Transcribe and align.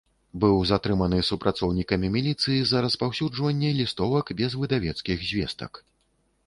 Быў 0.43 0.55
затрыманы 0.69 1.19
супрацоўнікамі 1.27 2.07
міліцыі 2.15 2.65
за 2.71 2.81
распаўсюджванне 2.87 3.69
лістовак 3.83 4.25
без 4.43 4.51
выдавецкіх 4.65 5.17
звестак. 5.33 5.71